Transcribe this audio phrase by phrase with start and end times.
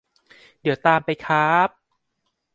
[0.61, 1.69] เดี๋ยวตามไปค้าบ!